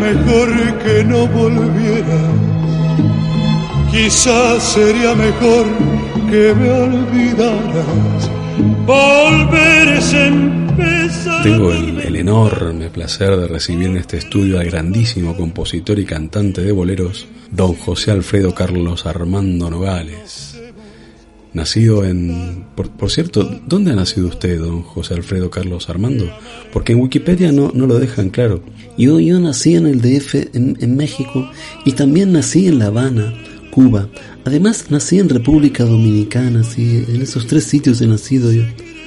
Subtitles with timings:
[0.00, 0.48] mejor
[0.78, 2.32] que no volvieras.
[3.90, 5.66] Quizás sería mejor
[6.30, 8.30] que me olvidaras.
[8.86, 11.42] Volver es empezar.
[11.42, 16.62] Tengo el, el enorme placer de recibir en este estudio al grandísimo compositor y cantante
[16.62, 20.49] de boleros, don José Alfredo Carlos Armando Nogales.
[21.52, 22.64] Nacido en...
[22.76, 26.30] Por, cierto, ¿dónde ha nacido usted, don José Alfredo Carlos Armando?
[26.72, 28.62] Porque en Wikipedia no, no lo dejan claro.
[28.96, 31.50] Yo, yo nací en el DF, en, en México,
[31.84, 33.34] y también nací en La Habana,
[33.70, 34.08] Cuba.
[34.44, 38.62] Además, nací en República Dominicana, sí, en esos tres sitios he nacido yo.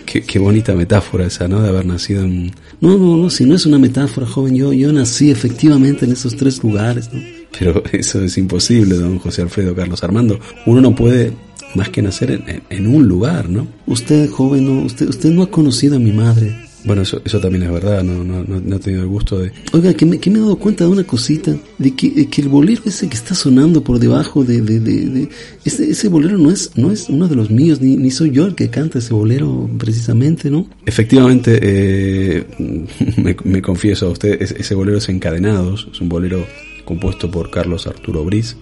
[0.05, 1.61] Qué, qué, bonita metáfora esa, ¿no?
[1.61, 2.51] De haber nacido en...
[2.81, 6.35] No, no, no, si no es una metáfora, joven, yo, yo nací efectivamente en esos
[6.35, 7.21] tres lugares, ¿no?
[7.57, 10.39] Pero eso es imposible, don José Alfredo Carlos Armando.
[10.65, 11.33] Uno no puede
[11.75, 13.67] más que nacer en, en, un lugar, ¿no?
[13.85, 16.55] Usted, joven, no, usted, usted no ha conocido a mi madre.
[16.85, 19.53] Bueno, eso, eso también es verdad, no, no, no, he tenido el gusto de...
[19.71, 22.41] Oiga, que me, que me he dado cuenta de una cosita, de que, de que
[22.41, 24.61] el bolero ese que está sonando por debajo de...
[24.61, 25.29] de, de, de
[25.63, 28.45] ese, ese, bolero no es, no es uno de los míos, ni, ni soy yo
[28.45, 30.67] el que canta ese bolero precisamente, ¿no?
[30.85, 32.43] Efectivamente, eh,
[33.17, 36.45] me, me, confieso a usted, ese bolero es Encadenados, es un bolero
[36.83, 38.57] compuesto por Carlos Arturo Briz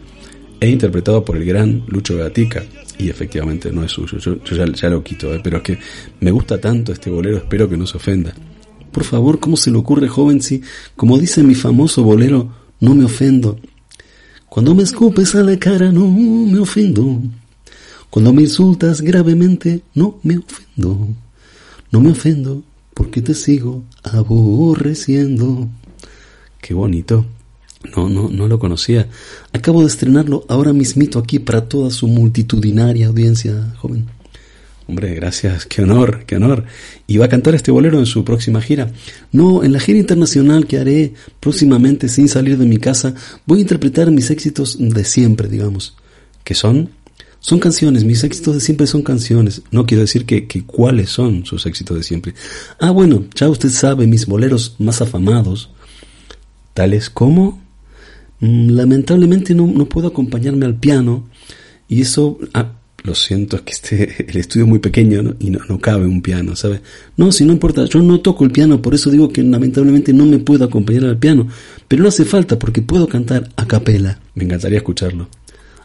[0.59, 2.64] e interpretado por el gran Lucho Gatica.
[3.02, 5.41] Y efectivamente no es suyo, yo, ya, lo quito, ¿eh?
[5.44, 5.80] pero es que
[6.19, 8.31] me gusta tanto este bolero, espero que no se ofenda.
[8.91, 10.61] Por favor, ¿cómo se le ocurre, joven, si,
[10.95, 13.57] como dice mi famoso bolero, no me ofendo?
[14.47, 17.23] Cuando me escupes a la cara, no me ofendo.
[18.11, 21.07] Cuando me insultas gravemente, no me ofendo.
[21.89, 22.61] No me ofendo
[22.94, 25.67] porque te sigo aborreciendo.
[26.61, 27.25] Qué bonito.
[27.96, 29.08] No, no, no lo conocía.
[29.53, 34.08] Acabo de estrenarlo ahora mismito aquí para toda su multitudinaria audiencia, joven.
[34.88, 36.66] Hombre, gracias, qué honor, qué honor.
[37.08, 38.91] ¿Y va a cantar este bolero en su próxima gira?
[39.31, 43.14] No, en la gira internacional que haré próximamente sin salir de mi casa,
[43.46, 45.96] voy a interpretar mis éxitos de siempre, digamos.
[46.44, 46.90] ¿Qué son?
[47.40, 49.62] Son canciones, mis éxitos de siempre son canciones.
[49.72, 52.34] No quiero decir que, que cuáles son sus éxitos de siempre.
[52.78, 55.70] Ah, bueno, ya usted sabe mis boleros más afamados.
[56.74, 57.62] Tales como...
[58.41, 61.29] Lamentablemente no, no, puedo acompañarme al piano
[61.88, 65.35] y eso, ah, lo siento, es que este, el estudio es muy pequeño ¿no?
[65.40, 66.81] y no, no cabe un piano, ¿sabes?
[67.18, 70.25] No, si no importa, yo no toco el piano, por eso digo que lamentablemente no
[70.25, 71.47] me puedo acompañar al piano,
[71.88, 74.19] pero no hace falta porque puedo cantar a capela.
[74.34, 75.29] Me encantaría escucharlo.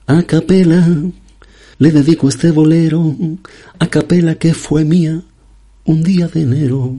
[0.07, 0.89] A capela,
[1.79, 3.15] le dedico este bolero,
[3.79, 5.23] a capela que fue mía
[5.85, 6.99] un día de enero,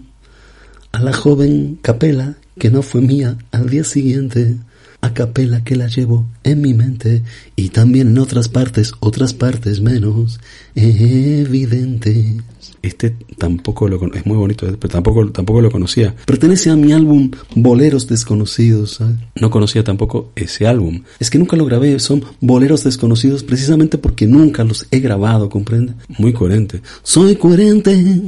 [0.91, 4.57] a la joven capela que no fue mía al día siguiente
[5.02, 7.24] a capela que la llevo en mi mente
[7.56, 10.40] y también en otras partes, otras partes menos
[10.75, 12.38] evidentes.
[12.81, 16.16] Este tampoco lo es muy bonito, pero tampoco tampoco lo conocía.
[16.25, 18.96] Pertenece a mi álbum Boleros Desconocidos.
[18.96, 19.18] ¿sabes?
[19.36, 21.03] No conocía tampoco ese álbum.
[21.19, 25.94] Es que nunca lo grabé, son Boleros Desconocidos precisamente porque nunca los he grabado, ¿comprende?
[26.18, 26.81] Muy coherente.
[27.03, 28.22] Soy coherente.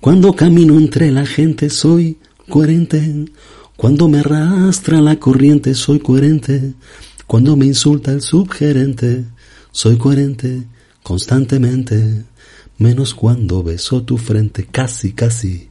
[0.00, 2.18] Cuando camino entre la gente soy
[2.48, 3.26] coherente.
[3.82, 6.74] Cuando me arrastra la corriente soy coherente.
[7.26, 9.24] Cuando me insulta el subgerente
[9.72, 10.62] soy coherente
[11.02, 12.22] constantemente.
[12.78, 15.68] Menos cuando beso tu frente, casi, casi,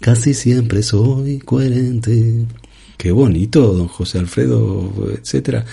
[0.00, 2.44] casi siempre soy coherente.
[2.98, 5.64] Qué bonito, don José Alfredo, etcétera.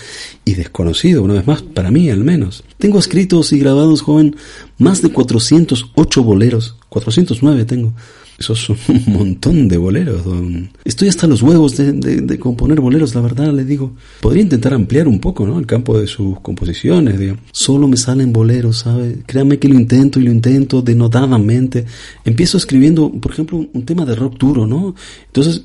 [0.42, 2.64] Y desconocido, una vez más, para mí al menos.
[2.78, 4.36] Tengo escritos y grabados, joven,
[4.78, 6.76] más de 408 boleros.
[6.88, 7.92] 409 tengo.
[8.38, 10.70] Eso es un montón de boleros, don.
[10.84, 13.92] Estoy hasta los huevos de, de, componer boleros, la verdad, le digo.
[14.20, 15.58] Podría intentar ampliar un poco, ¿no?
[15.58, 17.42] El campo de sus composiciones, digamos.
[17.52, 19.18] Solo me salen boleros, ¿sabe?
[19.26, 21.84] Créame que lo intento y lo intento denodadamente.
[22.24, 24.94] Empiezo escribiendo, por ejemplo, un tema de rock duro, ¿no?
[25.26, 25.62] Entonces,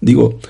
[0.00, 0.40] digo,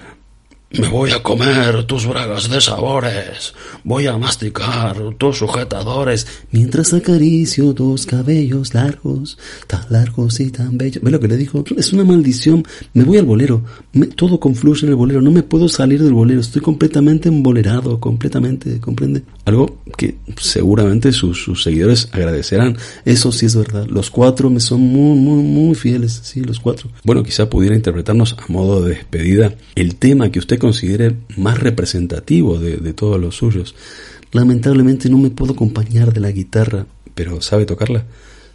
[0.70, 3.54] me voy a comer tus bragas de sabores,
[3.84, 11.02] voy a masticar tus sujetadores, mientras acaricio tus cabellos largos, tan largos y tan bellos.
[11.02, 11.64] ¿Ve lo que le dijo?
[11.76, 12.64] Es una maldición.
[12.92, 13.64] Me voy al bolero,
[14.14, 18.78] todo confluye en el bolero, no me puedo salir del bolero, estoy completamente embolerado, completamente,
[18.78, 19.22] ¿comprende?
[19.46, 22.76] Algo que seguramente sus, sus seguidores agradecerán.
[23.06, 23.86] Eso sí es verdad.
[23.86, 26.90] Los cuatro me son muy, muy, muy fieles, sí, los cuatro.
[27.04, 32.58] Bueno, quizá pudiera interpretarnos a modo de despedida el tema que usted considere más representativo
[32.58, 33.74] de, de, todos los suyos.
[34.32, 36.86] Lamentablemente no me puedo acompañar de la guitarra.
[37.14, 38.04] ¿Pero sabe tocarla?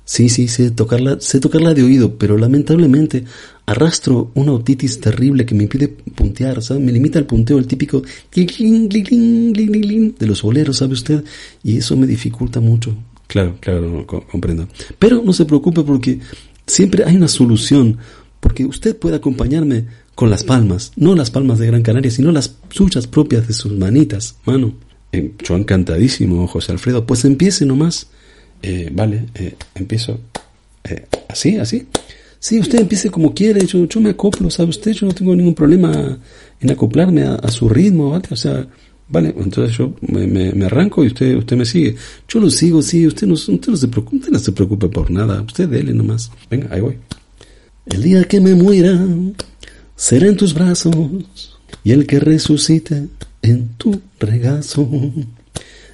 [0.05, 3.23] Sí, sí, sé tocarla, sé tocarla de oído, pero lamentablemente
[3.65, 6.81] arrastro una otitis terrible que me impide puntear, ¿sabe?
[6.81, 8.03] Me limita el punteo, el típico
[8.35, 11.23] de los boleros, ¿sabe usted?
[11.63, 12.93] Y eso me dificulta mucho.
[13.27, 14.67] Claro, claro, comprendo.
[14.99, 16.19] Pero no se preocupe porque
[16.67, 17.97] siempre hay una solución,
[18.41, 22.55] porque usted puede acompañarme con las palmas, no las palmas de Gran Canaria, sino las
[22.69, 24.73] suyas propias de sus manitas, mano.
[25.11, 28.07] Eh, yo encantadísimo, José Alfredo, pues empiece nomás.
[28.61, 30.19] Eh, vale, eh, empiezo
[31.27, 31.87] así, así.
[32.39, 34.91] Sí, usted empiece como quiere, yo, yo me acoplo, ¿sabe usted?
[34.91, 36.19] Yo no tengo ningún problema
[36.59, 38.25] en acoplarme a, su ritmo, ¿vale?
[38.31, 38.67] O sea,
[39.07, 41.95] vale, entonces yo me, arranco y usted, usted me sigue.
[42.27, 45.41] Yo lo sigo, sí, usted no, usted no se preocupe, no se preocupe por nada,
[45.41, 46.31] usted dele nomás.
[46.49, 46.97] Venga, ahí voy.
[47.85, 48.99] El día que me muera,
[49.95, 50.95] será en tus brazos
[51.83, 53.07] y el que resucite
[53.41, 54.89] en tu regazo.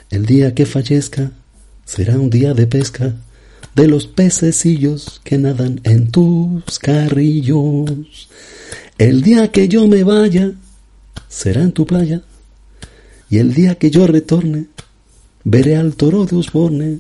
[0.10, 1.32] El día que fallezca
[1.86, 3.16] será un día de pesca
[3.76, 8.30] de los pececillos que nadan en tus carrillos.
[8.98, 10.52] El día que yo me vaya
[11.28, 12.22] será en tu playa
[13.30, 14.66] y el día que yo retorne
[15.44, 17.00] veré al toro de Osborne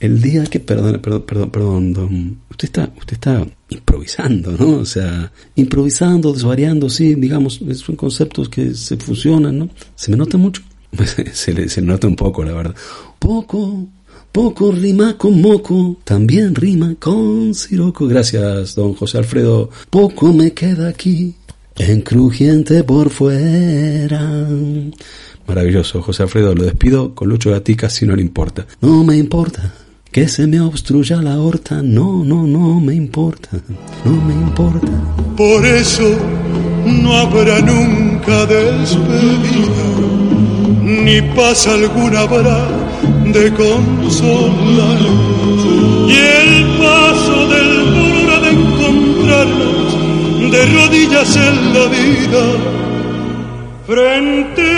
[0.00, 4.78] el día que, perdón, perdón, perdón, perdón, usted está, usted está improvisando, ¿no?
[4.78, 9.68] O sea, improvisando, desvariando, sí, digamos, son conceptos que se fusionan, ¿no?
[9.96, 10.62] ¿Se me nota mucho?
[11.32, 12.76] se, le, se nota un poco, la verdad.
[13.18, 13.88] Poco,
[14.30, 18.06] poco rima con moco, también rima con siroco.
[18.06, 19.68] Gracias, don José Alfredo.
[19.90, 21.34] Poco me queda aquí,
[21.76, 24.46] en crujiente por fuera.
[25.48, 28.64] Maravilloso, José Alfredo, lo despido con Lucho Gatica si no le importa.
[28.80, 29.74] No me importa
[30.10, 33.50] que se me obstruya la horta, no, no, no me importa,
[34.04, 34.88] no me importa.
[35.36, 36.16] Por eso
[36.86, 39.86] no habrá nunca despedida,
[40.82, 42.66] ni paz alguna habrá
[43.32, 44.98] de consolar.
[46.08, 49.88] Y el paso del dolor de encontrarnos
[50.52, 52.44] de rodillas en la vida,
[53.86, 54.77] frente a.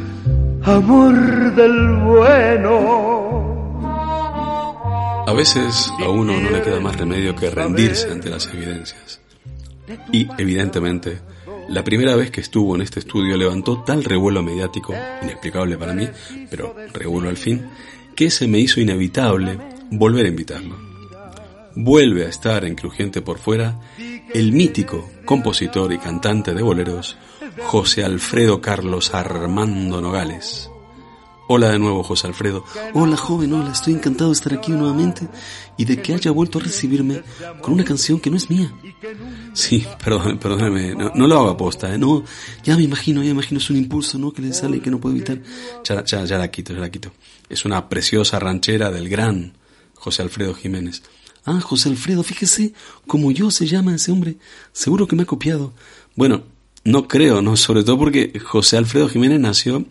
[0.63, 3.11] amor del bueno.
[5.27, 9.21] A veces a uno no le queda más remedio que rendirse ante las evidencias.
[10.11, 11.19] Y, evidentemente,
[11.69, 16.07] la primera vez que estuvo en este estudio levantó tal revuelo mediático, inexplicable para mí,
[16.49, 17.69] pero revuelo al fin,
[18.15, 19.57] que se me hizo inevitable
[19.91, 20.77] volver a invitarlo.
[21.75, 23.79] Vuelve a estar en Crujiente por fuera
[24.33, 27.17] el mítico compositor y cantante de boleros
[27.59, 30.69] José Alfredo Carlos Armando Nogales.
[31.47, 32.63] Hola de nuevo, José Alfredo.
[32.93, 35.27] Hola, joven, hola, estoy encantado de estar aquí nuevamente
[35.75, 37.23] y de que haya vuelto a recibirme
[37.61, 38.71] con una canción que no es mía.
[39.53, 41.97] Sí, perdón, perdóname, no, lo hago aposta, ¿eh?
[41.97, 42.23] No,
[42.63, 44.31] ya me imagino, ya me imagino, es un impulso, ¿no?
[44.31, 45.41] Que le sale y que no puedo evitar.
[45.83, 47.11] Ya, ya, ya la quito, ya la quito.
[47.49, 49.57] Es una preciosa ranchera del gran
[49.95, 51.03] José Alfredo Jiménez.
[51.43, 52.73] Ah, José Alfredo, fíjese
[53.07, 54.37] como yo se llama ese hombre.
[54.71, 55.73] Seguro que me ha copiado.
[56.15, 56.43] Bueno,
[56.83, 59.85] no creo, no, sobre todo porque José Alfredo Jiménez nació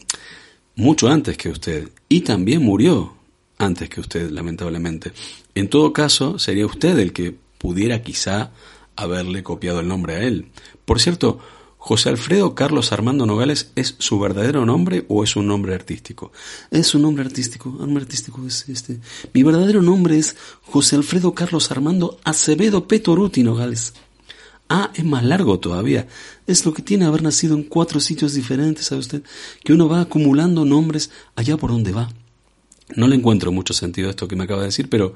[0.75, 3.15] mucho antes que usted y también murió
[3.59, 5.13] antes que usted, lamentablemente.
[5.55, 8.51] En todo caso, sería usted el que pudiera quizá
[8.97, 10.47] haberle copiado el nombre a él.
[10.85, 11.39] Por cierto,
[11.83, 16.31] ¿José Alfredo Carlos Armando Nogales es su verdadero nombre o es un nombre artístico?
[16.71, 19.01] Es un nombre artístico, nombre artístico es este.
[19.33, 23.95] Mi verdadero nombre es José Alfredo Carlos Armando Acevedo Petoruti Nogales.
[24.73, 26.07] Ah, es más largo todavía.
[26.47, 29.23] Es lo que tiene haber nacido en cuatro sitios diferentes, ¿sabe usted?
[29.65, 32.09] Que uno va acumulando nombres allá por donde va.
[32.95, 35.15] No le encuentro mucho sentido a esto que me acaba de decir, pero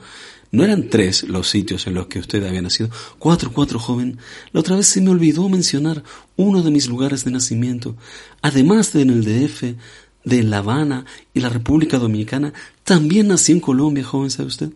[0.50, 2.90] no eran tres los sitios en los que usted había nacido.
[3.20, 4.18] Cuatro, cuatro, joven.
[4.50, 6.02] La otra vez se me olvidó mencionar
[6.34, 7.94] uno de mis lugares de nacimiento.
[8.42, 9.76] Además de en el DF,
[10.24, 14.70] de La Habana y la República Dominicana, también nací en Colombia, joven, ¿sabe usted?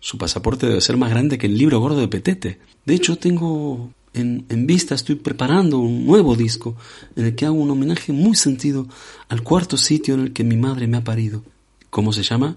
[0.00, 2.58] Su pasaporte debe ser más grande que el libro gordo de Petete.
[2.86, 6.76] De hecho, tengo en, vista, estoy preparando un nuevo disco
[7.16, 8.86] en el que hago un homenaje muy sentido
[9.28, 11.42] al cuarto sitio en el que mi madre me ha parido.
[11.90, 12.56] ¿Cómo se llama?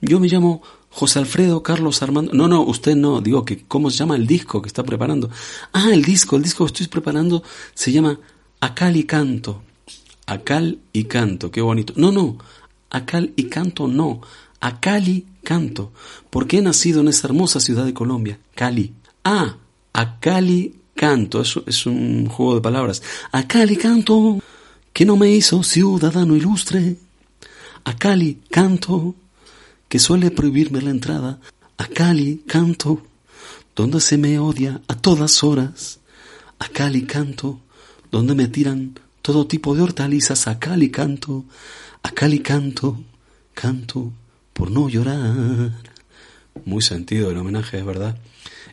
[0.00, 2.32] Yo me llamo José Alfredo Carlos Armando.
[2.32, 3.20] No, no, usted no.
[3.20, 5.30] Digo que cómo se llama el disco que está preparando.
[5.72, 7.42] Ah, el disco, el disco que estoy preparando
[7.74, 8.18] se llama
[8.60, 9.62] Acal y Canto.
[10.26, 11.94] Acal y Canto, qué bonito.
[11.96, 12.38] No, no,
[12.90, 14.20] Acal y Canto no.
[14.60, 15.92] Acali Canto.
[16.30, 18.92] Porque he nacido en esa hermosa ciudad de Colombia, Cali.
[19.24, 19.56] Ah,
[19.98, 21.42] Acali Canto.
[21.42, 23.02] Eso es un juego de palabras.
[23.32, 24.40] Acali Canto,
[24.92, 26.96] que no me hizo ciudadano ilustre.
[27.84, 29.14] Acali Canto
[29.88, 31.40] que suele prohibirme la entrada
[31.78, 33.02] a Cali canto,
[33.74, 36.00] donde se me odia a todas horas.
[36.58, 37.60] A Cali canto,
[38.10, 40.46] donde me tiran todo tipo de hortalizas.
[40.46, 41.44] A Cali canto,
[42.02, 43.00] a Cali canto,
[43.54, 44.12] canto
[44.52, 45.72] por no llorar.
[46.64, 48.18] Muy sentido el homenaje, es verdad.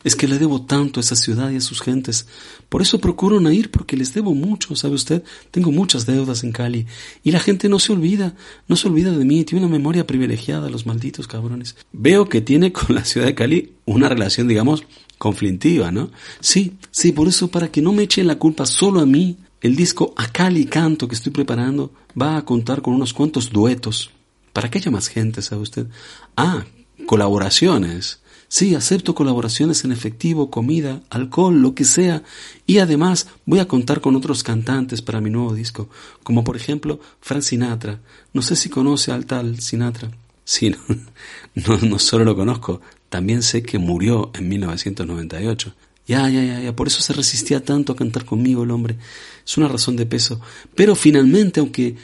[0.06, 2.28] Es que le debo tanto a esa ciudad y a sus gentes.
[2.68, 5.24] Por eso procuro no ir, porque les debo mucho, ¿sabe usted?
[5.50, 6.86] Tengo muchas deudas en Cali.
[7.24, 8.36] Y la gente no se olvida,
[8.68, 9.42] no se olvida de mí.
[9.42, 11.74] Tiene una memoria privilegiada, los malditos cabrones.
[11.90, 14.84] Veo que tiene con la ciudad de Cali una relación, digamos,
[15.18, 16.12] conflictiva, ¿no?
[16.38, 19.74] Sí, sí, por eso, para que no me echen la culpa solo a mí, el
[19.74, 24.12] disco A Cali Canto que estoy preparando va a contar con unos cuantos duetos.
[24.52, 25.88] ¿Para que haya más gente, sabe usted?
[26.36, 26.64] Ah,
[27.06, 28.20] colaboraciones.
[28.48, 32.22] Sí, acepto colaboraciones en efectivo, comida, alcohol, lo que sea.
[32.66, 35.88] Y además voy a contar con otros cantantes para mi nuevo disco,
[36.22, 38.00] como por ejemplo Frank Sinatra.
[38.32, 40.10] No sé si conoce al tal Sinatra.
[40.44, 40.74] Sí,
[41.54, 45.74] no, no, solo lo conozco, también sé que murió en 1998.
[46.06, 48.96] Ya, ya, ya, ya, por eso se resistía tanto a cantar conmigo el hombre.
[49.44, 50.40] Es una razón de peso.
[50.76, 51.96] Pero finalmente, aunque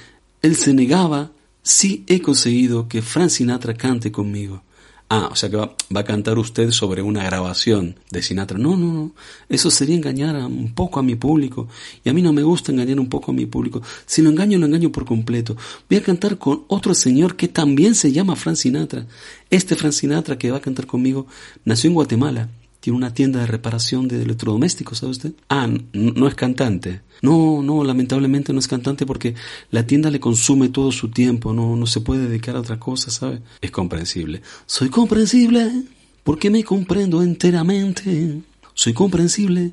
[0.42, 1.30] él se negaba,
[1.62, 4.64] sí he conseguido que Frank Sinatra cante conmigo.
[5.14, 8.56] Ah, o sea que va, a cantar usted sobre una grabación de Sinatra.
[8.56, 9.12] No, no, no.
[9.46, 11.68] Eso sería engañar un poco a mi público.
[12.02, 13.82] Y a mí no me gusta engañar un poco a mi público.
[14.06, 15.54] Si lo engaño, lo engaño por completo.
[15.90, 19.06] Voy a cantar con otro señor que también se llama Frank Sinatra.
[19.50, 21.26] Este Frank Sinatra que va a cantar conmigo
[21.66, 22.48] nació en Guatemala
[22.82, 25.32] tiene una tienda de reparación de electrodomésticos, ¿sabe usted?
[25.48, 27.02] Ah, no, es cantante.
[27.22, 29.36] No, no, lamentablemente no es cantante porque
[29.70, 33.12] la tienda le consume todo su tiempo, no, no se puede dedicar a otra cosa,
[33.12, 33.40] ¿sabe?
[33.60, 34.42] Es comprensible.
[34.66, 35.70] Soy comprensible
[36.24, 38.40] porque me comprendo enteramente.
[38.74, 39.70] Soy comprensible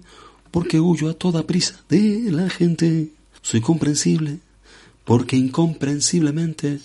[0.51, 3.10] porque huyo a toda prisa de la gente.
[3.42, 4.38] Soy comprensible
[5.04, 6.78] porque incomprensiblemente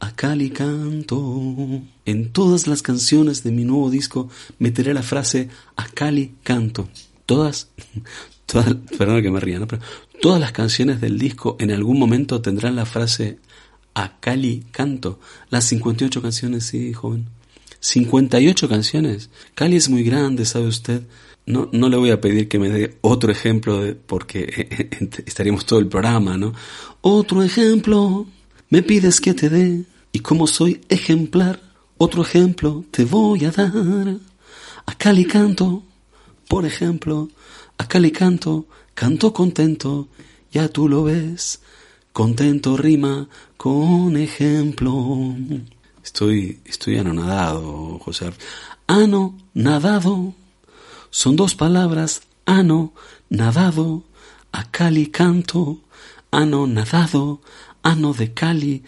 [0.00, 1.82] a Cali canto.
[2.04, 4.28] En todas las canciones de mi nuevo disco
[4.58, 6.88] meteré la frase a Cali canto.
[7.26, 7.68] Todas,
[8.46, 9.68] todas, perdón que me ría, ¿no?
[9.68, 9.82] pero
[10.20, 13.38] todas las canciones del disco en algún momento tendrán la frase
[13.94, 15.20] a Cali canto.
[15.50, 17.26] Las 58 canciones, sí, joven.
[17.80, 19.30] 58 canciones.
[19.54, 21.02] Cali es muy grande, ¿sabe usted?
[21.46, 24.88] No, no le voy a pedir que me dé otro ejemplo de, porque
[25.26, 26.52] estaríamos todo el programa, ¿no?
[27.00, 28.26] Otro ejemplo
[28.68, 31.60] me pides que te dé, y como soy ejemplar,
[31.98, 34.16] otro ejemplo te voy a dar.
[34.86, 35.82] A Cali canto,
[36.48, 37.28] por ejemplo,
[37.78, 40.08] a Cali canto, canto contento,
[40.50, 41.60] ya tú lo ves,
[42.12, 45.36] contento rima con ejemplo.
[46.02, 48.32] Estoy, estoy anonadado, José.
[48.86, 50.34] Ano, nadado,
[51.10, 52.92] son dos palabras, ano,
[53.28, 54.04] nadado,
[54.52, 55.80] a Cali canto,
[56.30, 57.40] ano, nadado,
[57.82, 58.82] ano de Cali,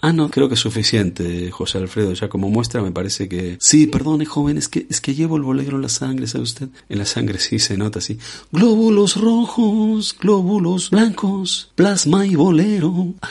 [0.00, 3.56] ano, creo que es suficiente, José Alfredo, ya como muestra me parece que...
[3.60, 6.68] Sí, perdone, joven, es que, es que llevo el bolero en la sangre, ¿sabe usted?
[6.88, 8.18] En la sangre sí se nota así.
[8.52, 13.30] Glóbulos rojos, glóbulos blancos, plasma y bolero, a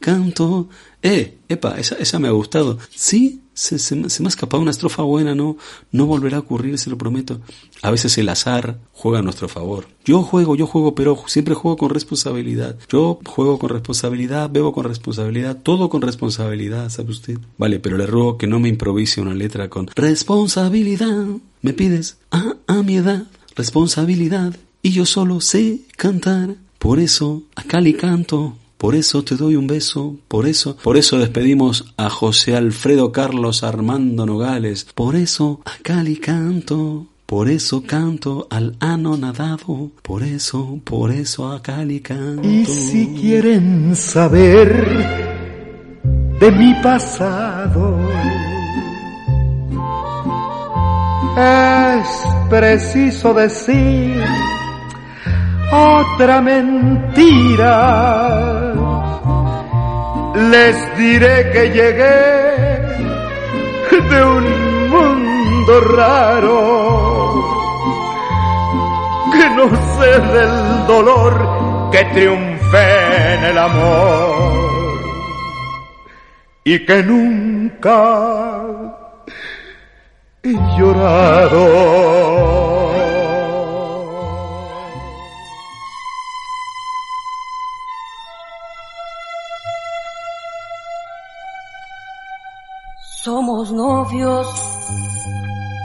[0.00, 0.68] canto.
[1.02, 2.78] Eh, epa, esa, esa me ha gustado.
[2.90, 5.56] Sí, se, me ha escapado una estrofa buena, no,
[5.92, 7.40] no volverá a ocurrir, se lo prometo.
[7.82, 9.86] A veces el azar juega a nuestro favor.
[10.04, 12.76] Yo juego, yo juego, pero siempre juego con responsabilidad.
[12.88, 17.38] Yo juego con responsabilidad, bebo con responsabilidad, todo con responsabilidad, ¿sabe usted?
[17.58, 21.26] Vale, pero le ruego que no me improvise una letra con responsabilidad.
[21.62, 23.26] Me pides a, a mi edad
[23.56, 26.56] responsabilidad y yo solo sé cantar.
[26.78, 31.18] Por eso acá le canto por eso te doy un beso, por eso, por eso
[31.18, 38.46] despedimos a José Alfredo Carlos Armando Nogales, por eso a Cali canto, por eso canto
[38.48, 42.48] al anonadado, por eso, por eso a Cali canto.
[42.48, 44.72] Y si quieren saber
[46.40, 47.98] de mi pasado,
[51.36, 54.24] es preciso decir
[55.72, 57.74] otra mentira
[60.50, 62.40] les diré que llegué
[64.10, 66.58] de un mundo raro,
[69.32, 69.66] que no
[69.98, 74.60] sé del dolor que triunfe en el amor.
[76.64, 78.62] y que nunca
[80.42, 82.19] he llorado.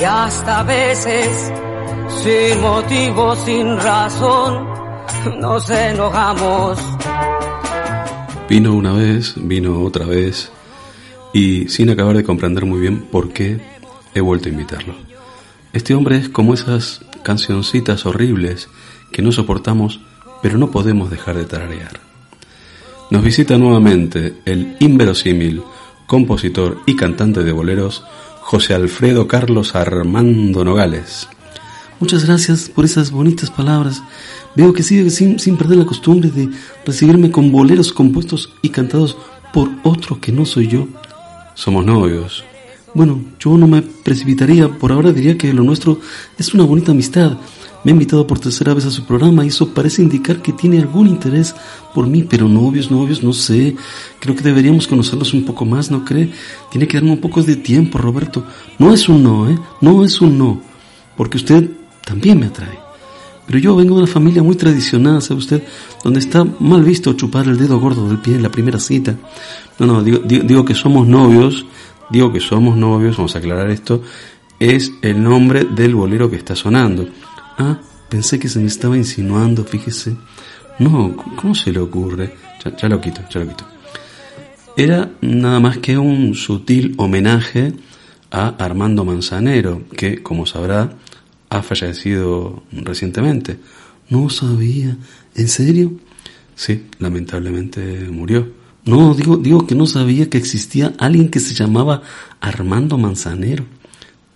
[0.00, 1.52] y hasta veces
[2.22, 4.68] sin motivo, sin razón,
[5.40, 6.78] nos enojamos.
[8.48, 10.50] Vino una vez, vino otra vez
[11.32, 13.60] y sin acabar de comprender muy bien por qué
[14.14, 14.94] he vuelto a invitarlo.
[15.72, 18.68] Este hombre es como esas cancioncitas horribles
[19.10, 20.00] que no soportamos
[20.42, 22.00] pero no podemos dejar de tararear.
[23.10, 25.62] Nos visita nuevamente el inverosímil
[26.06, 28.04] compositor y cantante de boleros
[28.42, 31.28] José Alfredo Carlos Armando Nogales.
[32.00, 34.02] Muchas gracias por esas bonitas palabras.
[34.54, 36.50] Veo que sigue sin, sin perder la costumbre de
[36.84, 39.16] recibirme con boleros compuestos y cantados
[39.52, 40.88] por otro que no soy yo.
[41.54, 42.44] Somos novios.
[42.92, 46.00] Bueno, yo no me precipitaría, por ahora diría que lo nuestro
[46.36, 47.38] es una bonita amistad,
[47.84, 50.78] me ha invitado por tercera vez a su programa y eso parece indicar que tiene
[50.78, 51.54] algún interés
[51.94, 53.76] por mí, pero novios, novios, no sé.
[54.20, 56.30] Creo que deberíamos conocerlos un poco más, ¿no cree?
[56.70, 58.44] Tiene que darme un poco de tiempo, Roberto.
[58.78, 59.58] No es un no, ¿eh?
[59.80, 60.60] No es un no.
[61.16, 61.70] Porque usted
[62.04, 62.78] también me atrae.
[63.46, 65.62] Pero yo vengo de una familia muy tradicional, ¿sabe usted?
[66.04, 69.16] Donde está mal visto chupar el dedo gordo del pie en la primera cita.
[69.78, 71.66] No, no, digo, digo, digo que somos novios,
[72.10, 74.02] digo que somos novios, vamos a aclarar esto,
[74.60, 77.08] es el nombre del bolero que está sonando.
[77.58, 80.16] Ah, pensé que se me estaba insinuando, fíjese.
[80.78, 82.34] No, ¿cómo se le ocurre?
[82.78, 83.64] Ya, lo quito, ya lo quito.
[84.76, 87.74] Era nada más que un sutil homenaje
[88.30, 90.92] a Armando Manzanero, que, como sabrá,
[91.50, 93.58] ha fallecido recientemente.
[94.08, 94.96] No sabía.
[95.34, 95.92] ¿En serio?
[96.54, 98.52] Sí, lamentablemente murió.
[98.84, 102.02] No, digo, digo que no sabía que existía alguien que se llamaba
[102.40, 103.64] Armando Manzanero.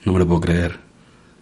[0.04, 0.78] No me lo puedo creer.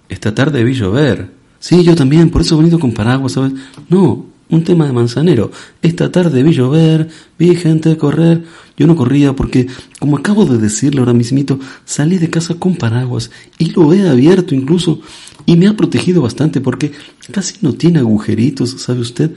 [0.09, 1.34] Esta tarde vi llover.
[1.65, 3.55] Sí, yo también, por eso he venido con paraguas, ¿sabes?
[3.89, 5.51] No, un tema de manzanero.
[5.81, 8.45] Esta tarde vi llover, vi gente correr.
[8.77, 13.31] Yo no corría porque, como acabo de decirle ahora mismito, salí de casa con paraguas
[13.57, 15.01] y lo he abierto incluso
[15.47, 16.93] y me ha protegido bastante porque
[17.33, 19.31] casi no tiene agujeritos, ¿sabe usted?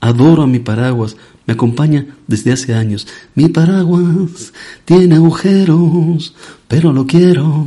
[0.00, 3.06] Adoro a mi paraguas, me acompaña desde hace años.
[3.34, 4.54] Mi paraguas
[4.86, 6.34] tiene agujeros,
[6.66, 7.66] pero lo quiero.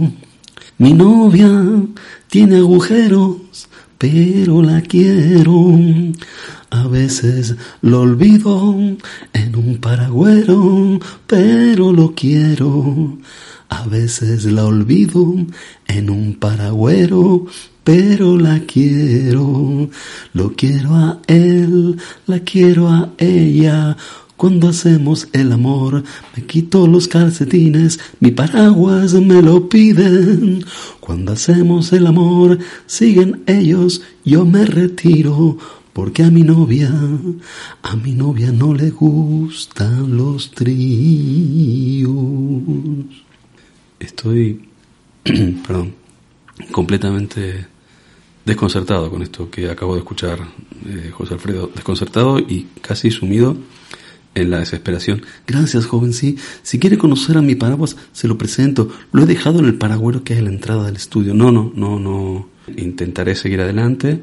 [0.80, 1.50] Mi novia
[2.30, 3.38] tiene agujeros,
[3.98, 5.80] pero la quiero.
[6.70, 8.76] A veces lo olvido
[9.34, 13.18] en un paragüero, pero lo quiero.
[13.70, 15.34] A veces la olvido
[15.88, 17.46] en un paragüero,
[17.84, 19.90] pero la quiero.
[20.34, 23.98] Lo quiero a él, la quiero a ella.
[24.38, 26.04] Cuando hacemos el amor,
[26.36, 30.64] me quito los calcetines, mi paraguas me lo piden.
[31.00, 35.58] Cuando hacemos el amor, siguen ellos, yo me retiro.
[35.92, 36.94] Porque a mi novia,
[37.82, 42.12] a mi novia no le gustan los tríos.
[44.00, 44.70] Estoy,
[45.66, 45.96] perdón,
[46.72, 47.66] completamente
[48.46, 50.48] desconcertado con esto que acabo de escuchar,
[50.86, 53.58] eh, José Alfredo, desconcertado y casi sumido
[54.38, 55.24] en la desesperación.
[55.46, 56.38] Gracias, joven, sí.
[56.62, 58.90] Si quiere conocer a mi paraguas, se lo presento.
[59.12, 61.34] Lo he dejado en el paragüero que a la entrada del estudio.
[61.34, 62.50] No, no, no, no.
[62.76, 64.22] Intentaré seguir adelante.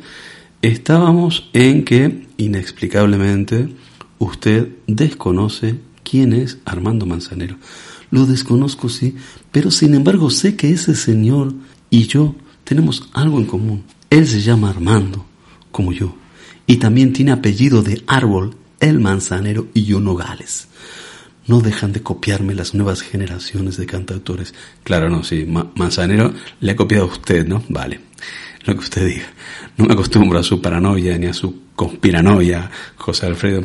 [0.62, 3.68] Estábamos en que, inexplicablemente,
[4.18, 7.56] usted desconoce quién es Armando Manzanero.
[8.10, 9.16] Lo desconozco, sí,
[9.50, 11.52] pero sin embargo sé que ese señor
[11.90, 13.82] y yo tenemos algo en común.
[14.10, 15.26] Él se llama Armando,
[15.72, 16.14] como yo,
[16.66, 20.68] y también tiene apellido de árbol el Manzanero y yo Nogales.
[21.46, 24.54] No dejan de copiarme las nuevas generaciones de cantautores.
[24.82, 27.62] Claro, no, sí, Manzanero le ha copiado a usted, ¿no?
[27.68, 28.00] Vale,
[28.64, 29.26] lo que usted diga.
[29.76, 33.64] No me acostumbro a su paranoia ni a su conspiranoia, José Alfredo.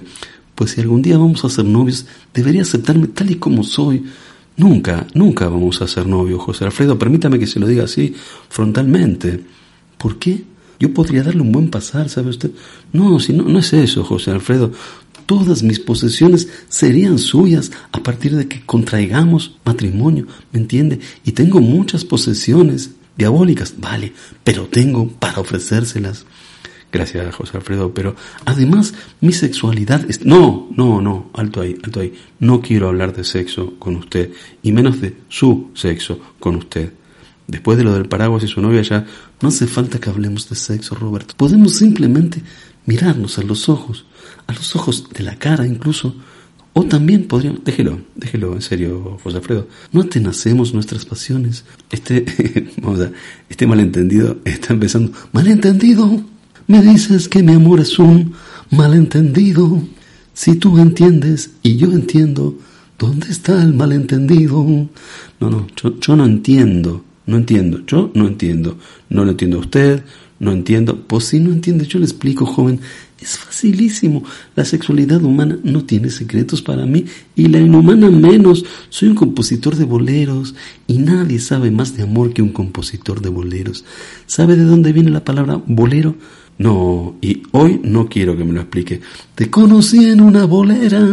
[0.56, 4.04] Pues si algún día vamos a ser novios, debería aceptarme tal y como soy.
[4.58, 7.00] Nunca, nunca vamos a ser novios, José Alfredo.
[7.00, 8.14] Permítame que se lo diga así,
[8.50, 9.40] frontalmente.
[9.98, 10.44] ¿Por qué?
[10.80, 12.52] Yo podría darle un buen pasar, ¿sabe usted?
[12.94, 14.72] No, si no, no es eso, José Alfredo.
[15.30, 21.00] Todas mis posesiones serían suyas a partir de que contraigamos matrimonio, ¿me entiende?
[21.24, 24.12] Y tengo muchas posesiones diabólicas, vale,
[24.44, 26.26] pero tengo para ofrecérselas.
[26.92, 30.26] Gracias, José Alfredo, pero además mi sexualidad es...
[30.26, 32.12] No, no, no, alto ahí, alto ahí.
[32.40, 34.32] No quiero hablar de sexo con usted,
[34.64, 36.92] y menos de su sexo con usted.
[37.46, 39.06] Después de lo del paraguas y su novia ya,
[39.44, 41.36] no hace falta que hablemos de sexo, Roberto.
[41.38, 42.42] Podemos simplemente
[42.88, 44.06] mirarnos a los ojos,
[44.50, 46.16] a los ojos de la cara incluso,
[46.74, 51.66] o también podríamos, déjelo, déjelo en serio, José Alfredo, no atenacemos nuestras pasiones.
[51.92, 52.26] Este,
[53.50, 55.12] este malentendido está empezando.
[55.34, 56.24] ¿Malentendido?
[56.66, 58.34] Me dices que mi amor es un
[58.72, 59.84] malentendido.
[60.34, 62.58] Si tú entiendes y yo entiendo,
[62.98, 64.64] ¿dónde está el malentendido?
[64.64, 69.62] No, no, yo, yo no entiendo, no entiendo, yo no entiendo, no lo entiendo a
[69.62, 70.04] usted,
[70.40, 71.04] no entiendo.
[71.06, 72.80] Pues si no entiende, yo le explico, joven.
[73.22, 74.24] Es facilísimo.
[74.56, 78.64] La sexualidad humana no tiene secretos para mí y la inhumana menos.
[78.90, 80.56] Soy un compositor de boleros
[80.88, 83.84] y nadie sabe más de amor que un compositor de boleros.
[84.26, 86.16] ¿Sabe de dónde viene la palabra bolero?
[86.58, 89.02] No, y hoy no quiero que me lo explique.
[89.36, 91.06] Te conocí en una bolera,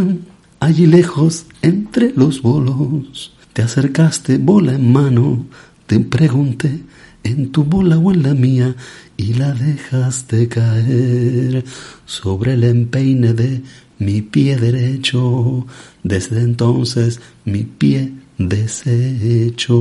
[0.60, 3.32] allí lejos, entre los bolos.
[3.52, 5.46] Te acercaste, bola en mano,
[5.86, 6.80] te pregunté,
[7.26, 8.74] en tu bola o en la mía,
[9.16, 11.64] y la dejaste caer
[12.04, 13.62] sobre el empeine de
[13.98, 15.66] mi pie derecho.
[16.02, 19.76] Desde entonces mi pie deshecho.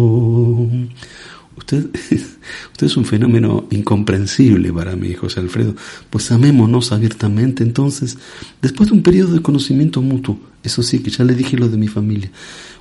[1.58, 1.90] Usted,
[2.72, 5.76] usted es un fenómeno incomprensible para mí, José Alfredo.
[6.10, 8.18] Pues amémonos abiertamente entonces,
[8.62, 10.40] después de un periodo de conocimiento mutuo.
[10.64, 12.32] Eso sí, que ya le dije lo de mi familia.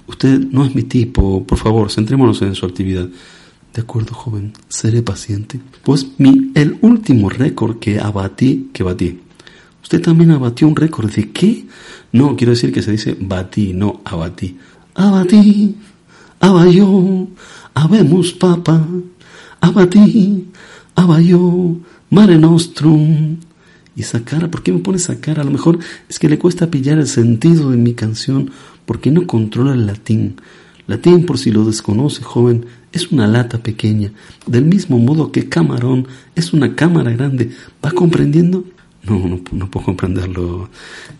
[0.07, 3.09] Usted no es mi tipo, por favor, centrémonos en su actividad.
[3.75, 5.61] De acuerdo, joven, seré paciente.
[5.83, 9.21] Pues mi, el último récord que abatí, que batí.
[9.83, 11.67] Usted también abatió un récord de qué?
[12.13, 14.57] No, quiero decir que se dice batí, no abatí.
[14.95, 15.75] Abatí,
[16.39, 17.27] abayó,
[17.75, 18.87] habemos papa,
[19.61, 20.47] abatí,
[20.95, 21.77] abayó,
[22.11, 23.39] mare nostrum.
[23.97, 25.43] Y esa cara, ¿por qué me pone esa cara?
[25.43, 28.53] A lo mejor es que le cuesta pillar el sentido de mi canción
[28.87, 30.37] porque no controla el latín.
[30.87, 34.13] Latín, por si lo desconoce, joven, es una lata pequeña,
[34.47, 37.51] del mismo modo que camarón es una cámara grande.
[37.85, 38.65] ¿Va comprendiendo?
[39.03, 40.71] No, no, no puedo comprenderlo.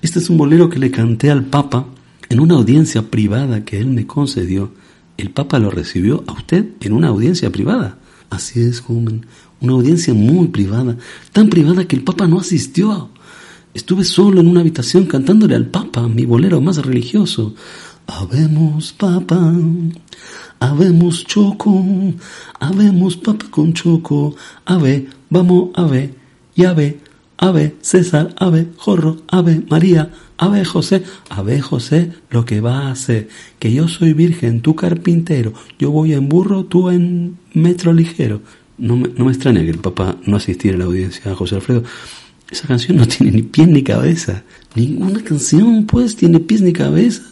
[0.01, 1.87] Este es un bolero que le canté al Papa
[2.29, 4.73] en una audiencia privada que él me concedió.
[5.17, 7.99] El Papa lo recibió a usted en una audiencia privada.
[8.31, 9.27] Así es, joven,
[9.61, 10.97] una audiencia muy privada,
[11.33, 13.11] tan privada que el Papa no asistió.
[13.75, 17.55] Estuve solo en una habitación cantándole al Papa, mi bolero más religioso.
[18.07, 19.53] Habemos papa,
[20.61, 21.85] habemos choco,
[22.61, 26.15] habemos papa con choco, ave, vamos ave,
[26.55, 27.01] y ave,
[27.37, 33.29] ave César, ave Jorro, ave María, ave José, ave José, lo que va a hacer,
[33.59, 38.41] que yo soy virgen, tú carpintero, yo voy en burro, tú en metro ligero.
[38.77, 41.85] No me, no me extraña que el papá no asistiera a la audiencia, José Alfredo.
[42.51, 44.43] Esa canción no tiene ni pies ni cabeza.
[44.75, 47.23] Ninguna canción, pues, tiene pies ni cabeza.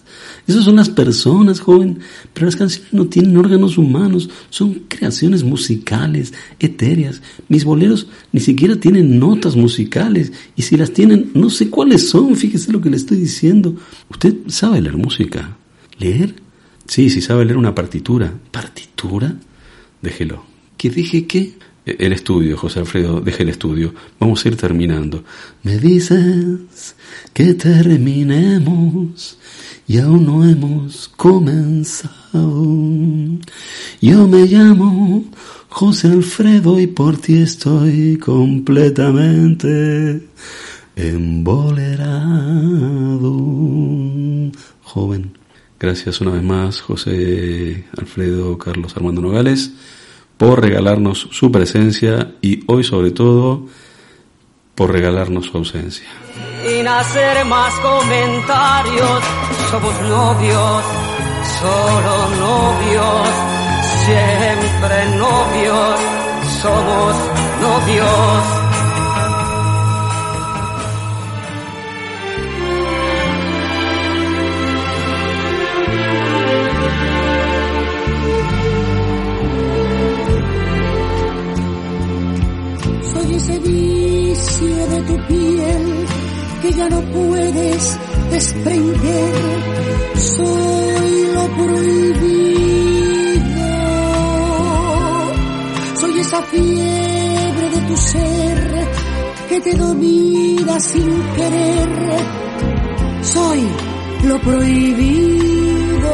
[0.47, 1.99] Esas son las personas, joven,
[2.33, 7.23] pero las canciones no tienen órganos humanos, son creaciones musicales, etéreas.
[7.49, 12.37] Mis boleros ni siquiera tienen notas musicales, y si las tienen, no sé cuáles son,
[12.37, 13.77] fíjese lo que le estoy diciendo.
[14.11, 15.57] ¿Usted sabe leer música?
[15.99, 16.35] ¿Leer?
[16.87, 18.33] Sí, sí sabe leer una partitura.
[18.51, 19.37] ¿Partitura?
[20.01, 20.45] Déjelo.
[20.77, 21.55] ¿Qué dije qué?
[21.85, 23.93] El estudio, José Alfredo, deje el estudio.
[24.21, 25.25] Vamos a ir terminando.
[25.65, 26.95] Me dices
[27.33, 29.37] que terminemos
[29.89, 32.15] y aún no hemos comenzado.
[34.01, 35.25] Yo me llamo
[35.69, 40.23] José Alfredo y por ti estoy completamente
[40.95, 42.13] embolerado.
[44.83, 45.33] Joven.
[45.81, 49.73] Gracias una vez más, José Alfredo Carlos Armando Nogales,
[50.43, 53.69] por regalarnos su presencia y hoy sobre todo
[54.75, 56.09] por regalarnos su ausencia
[56.67, 59.23] sin hacer más comentarios.
[59.71, 60.85] Somos novios,
[61.61, 63.29] solo novios,
[64.05, 66.01] siempre novios,
[66.61, 67.15] somos
[67.61, 68.62] novios.
[85.29, 86.07] Piel
[86.63, 87.99] que ya no puedes
[88.31, 89.35] desprender.
[90.17, 92.63] Soy lo prohibido.
[96.01, 98.89] Soy esa fiebre de tu ser
[99.49, 101.89] que te domina sin querer.
[103.23, 103.61] soy
[104.25, 106.13] lo prohibido.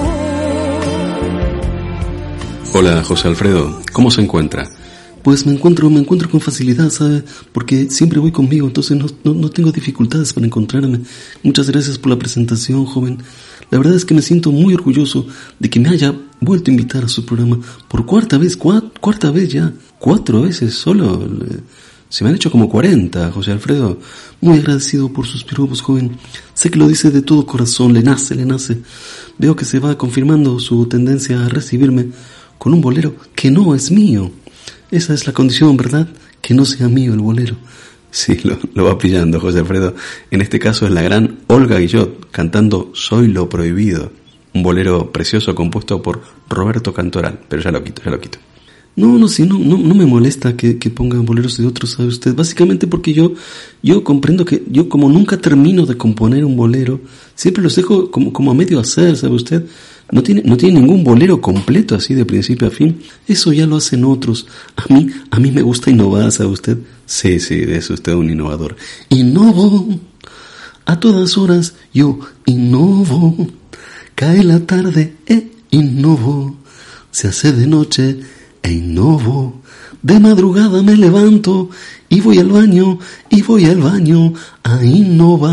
[2.74, 4.68] Hola, José Alfredo, ¿cómo se encuentra?
[5.28, 7.22] Pues me encuentro, me encuentro con facilidad, ¿sabe?
[7.52, 11.02] Porque siempre voy conmigo, entonces no, no, no tengo dificultades para encontrarme.
[11.42, 13.18] Muchas gracias por la presentación, joven.
[13.70, 15.26] La verdad es que me siento muy orgulloso
[15.58, 19.50] de que me haya vuelto a invitar a su programa por cuarta vez, cuarta vez
[19.50, 21.28] ya, cuatro veces solo.
[22.08, 23.98] Se me han hecho como cuarenta, José Alfredo.
[24.40, 26.16] Muy agradecido por sus piropos, joven.
[26.54, 28.78] Sé que lo dice de todo corazón, le nace, le nace.
[29.36, 32.12] Veo que se va confirmando su tendencia a recibirme
[32.56, 34.30] con un bolero que no es mío.
[34.90, 36.08] Esa es la condición, ¿verdad?
[36.40, 37.56] Que no sea mío el bolero.
[38.10, 38.38] Sí,
[38.74, 39.94] lo, va pillando José Alfredo.
[40.30, 44.10] En este caso es la gran Olga Guillot cantando Soy lo prohibido,
[44.54, 48.38] un bolero precioso compuesto por Roberto Cantoral, pero ya lo quito, ya lo quito.
[48.96, 52.08] No, no, sí, no, no, no me molesta que, que, pongan boleros de otros, ¿sabe
[52.08, 52.34] usted?
[52.34, 53.34] Básicamente porque yo,
[53.80, 57.00] yo comprendo que yo como nunca termino de componer un bolero,
[57.36, 59.66] siempre los dejo como, como a medio hacer, ¿sabe usted?
[60.10, 63.02] No tiene, no tiene ningún bolero completo así de principio a fin.
[63.26, 64.46] Eso ya lo hacen otros.
[64.76, 66.78] A mí, a mí me gusta innovar, ¿sabe usted?
[67.04, 68.76] Sí, sí, es usted un innovador.
[69.10, 70.00] Innovo.
[70.86, 73.48] A todas horas yo innovo.
[74.14, 76.56] Cae la tarde e innovo.
[77.10, 78.18] Se hace de noche
[78.62, 79.60] e innovo.
[80.02, 81.68] De madrugada me levanto
[82.08, 85.48] y voy al baño y voy al baño a innovar.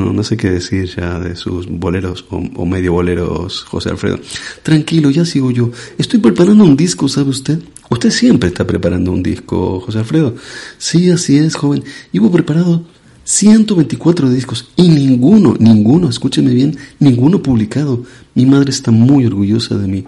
[0.00, 4.18] No, no sé qué decir ya de sus boleros o, medio boleros, José Alfredo.
[4.62, 5.72] Tranquilo, ya sigo yo.
[5.98, 7.58] Estoy preparando un disco, ¿sabe usted?
[7.90, 10.36] Usted siempre está preparando un disco, José Alfredo.
[10.78, 11.84] Sí, así es, joven.
[12.12, 12.86] Llevo preparado
[13.24, 18.02] 124 discos y ninguno, ninguno, escúcheme bien, ninguno publicado.
[18.34, 20.04] Mi madre está muy orgullosa de mí.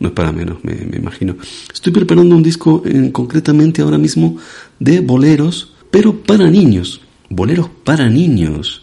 [0.00, 1.36] No es para menos, me, me imagino.
[1.72, 4.36] Estoy preparando un disco en, concretamente ahora mismo
[4.80, 7.02] de boleros, pero para niños.
[7.30, 8.82] Boleros para niños.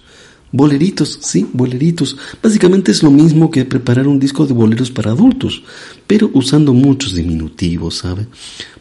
[0.55, 2.15] Boleritos, sí, boleritos.
[2.41, 5.63] Básicamente es lo mismo que preparar un disco de boleros para adultos,
[6.07, 8.25] pero usando muchos diminutivos, ¿sabe?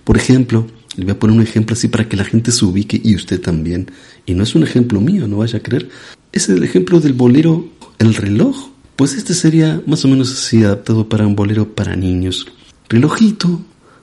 [0.05, 3.01] Por ejemplo, le voy a poner un ejemplo así para que la gente se ubique
[3.03, 3.91] y usted también.
[4.25, 5.89] Y no es un ejemplo mío, no vaya a creer.
[6.31, 8.69] Es el ejemplo del bolero El reloj.
[8.95, 12.47] Pues este sería más o menos así adaptado para un bolero para niños.
[12.89, 13.63] Relojito,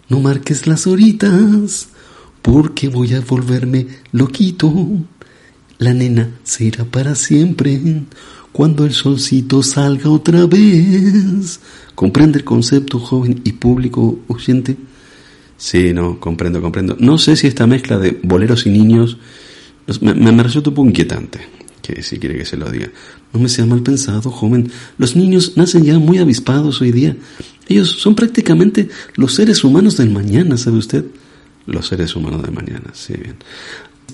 [0.09, 1.87] no marques las horitas,
[2.41, 4.73] porque voy a volverme loquito.
[5.81, 7.81] La nena se irá para siempre
[8.51, 11.59] cuando el solcito salga otra vez.
[11.95, 14.77] ¿Comprende el concepto, joven y público oyente?
[15.57, 16.95] Sí, no, comprendo, comprendo.
[16.99, 19.17] No sé si esta mezcla de boleros y niños
[20.01, 21.39] me, me, resulta un poco inquietante,
[21.81, 22.91] que si quiere que se lo diga.
[23.33, 24.71] No me sea mal pensado, joven.
[24.99, 27.17] Los niños nacen ya muy avispados hoy día.
[27.67, 31.05] Ellos son prácticamente los seres humanos del mañana, ¿sabe usted?
[31.65, 33.37] Los seres humanos del mañana, sí, bien.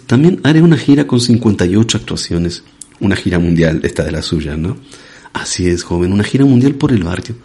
[0.06, 2.64] También haré una gira con 58 actuaciones.
[3.00, 4.78] Una gira mundial, esta de la suya, ¿no?
[5.34, 7.36] Así es, joven, una gira mundial por el barrio.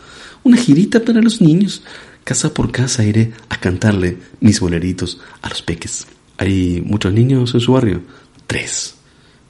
[0.45, 1.83] Una girita para los niños.
[2.25, 6.07] Casa por casa iré a cantarle mis boleritos a los peques.
[6.39, 8.03] ¿Hay muchos niños en su barrio?
[8.47, 8.95] Tres.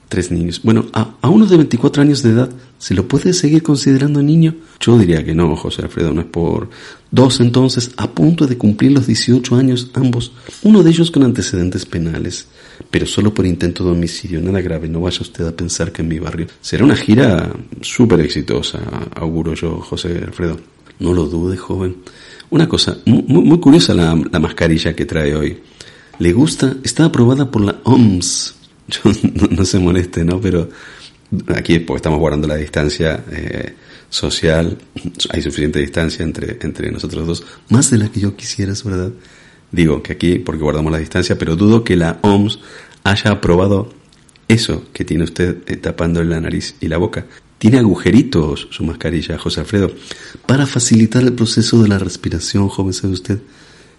[0.09, 0.61] Tres niños.
[0.63, 4.55] Bueno, a, a uno de 24 años de edad, ¿se lo puede seguir considerando niño?
[4.79, 6.69] Yo diría que no, José Alfredo, no es por...
[7.09, 11.85] Dos entonces, a punto de cumplir los 18 años ambos, uno de ellos con antecedentes
[11.85, 12.47] penales
[12.89, 16.07] pero solo por intento de homicidio, nada grave, no vaya usted a pensar que en
[16.07, 16.47] mi barrio.
[16.61, 18.79] Será una gira súper exitosa,
[19.15, 20.59] auguro yo, José Alfredo.
[20.99, 21.97] No lo dude, joven.
[22.49, 25.59] Una cosa, muy, muy curiosa la, la, mascarilla que trae hoy.
[26.19, 26.75] ¿Le gusta?
[26.83, 28.55] Está aprobada por la OMS.
[28.87, 29.11] Yo,
[29.49, 30.39] no, se moleste, ¿no?
[30.39, 30.69] Pero
[31.47, 33.73] aquí pues, estamos guardando la distancia eh,
[34.09, 34.77] social,
[35.31, 37.43] hay suficiente distancia entre, entre nosotros dos.
[37.69, 39.11] Más de la que yo quisiera, es verdad.
[39.73, 42.59] Digo que aquí, porque guardamos la distancia, pero dudo que la OMS
[43.03, 43.89] haya aprobado
[44.47, 47.25] eso que tiene usted eh, tapándole la nariz y la boca.
[47.57, 49.91] Tiene agujeritos su mascarilla, José Alfredo.
[50.45, 53.39] Para facilitar el proceso de la respiración, joven, ¿sabe usted?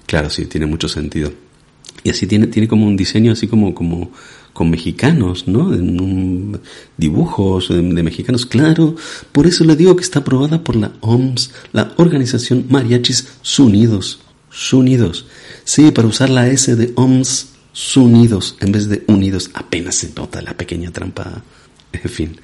[0.06, 1.32] Claro, sí, tiene mucho sentido.
[2.04, 4.12] Y así tiene, tiene como un diseño así como, como
[4.52, 5.72] con mexicanos, ¿no?
[6.96, 8.94] Dibujos de, de, mexicanos, claro.
[9.32, 13.26] Por eso le digo que está aprobada por la OMS, la Organización Mariachis
[13.58, 14.20] Unidos.
[14.72, 15.26] Unidos.
[15.64, 17.54] Sí, para usar la S de OMS,
[17.96, 21.42] unidos en vez de unidos, apenas se nota la pequeña trampa.
[21.92, 22.40] En fin,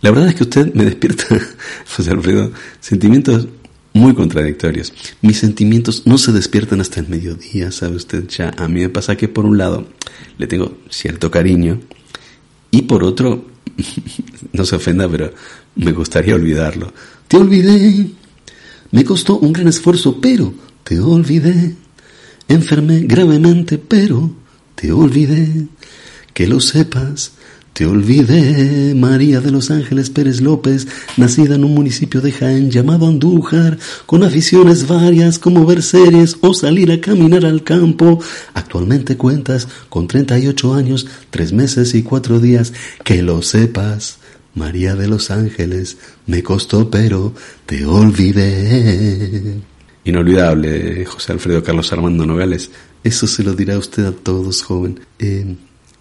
[0.00, 1.26] la verdad es que usted me despierta,
[1.96, 3.48] José Alfredo, sentimientos
[3.94, 4.92] muy contradictorios.
[5.20, 8.26] Mis sentimientos no se despiertan hasta el mediodía, ¿sabe usted?
[8.28, 9.86] Ya a mí me pasa que por un lado
[10.38, 11.80] le tengo cierto cariño
[12.70, 13.46] y por otro,
[14.52, 15.32] no se ofenda, pero
[15.76, 16.92] me gustaría olvidarlo.
[17.28, 18.08] Te olvidé.
[18.90, 20.52] Me costó un gran esfuerzo, pero
[20.84, 21.76] te olvidé.
[22.48, 24.30] Enfermé gravemente, pero
[24.74, 25.66] te olvidé.
[26.34, 27.32] Que lo sepas,
[27.72, 33.06] te olvidé, María de los Ángeles Pérez López, nacida en un municipio de Jaén llamado
[33.06, 38.18] Andújar, con aficiones varias como ver series o salir a caminar al campo.
[38.52, 42.72] Actualmente cuentas con 38 años, 3 meses y 4 días,
[43.04, 44.18] que lo sepas.
[44.54, 47.32] María de los Ángeles, me costó pero
[47.64, 49.62] te olvidé.
[50.04, 52.70] Inolvidable, José Alfredo Carlos Armando Nogales.
[53.04, 55.00] Eso se lo dirá usted a todos, joven.
[55.18, 55.56] Eh,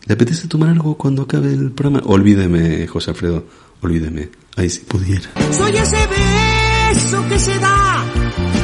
[0.06, 2.02] ¿Le apetece tomar algo cuando acabe el programa?
[2.06, 3.46] Olvídeme, José Alfredo,
[3.82, 4.30] olvídeme.
[4.56, 5.30] Ahí si pudiera.
[5.52, 8.06] Soy ese beso que se da